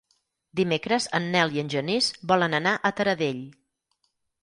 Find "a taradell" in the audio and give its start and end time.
2.91-3.47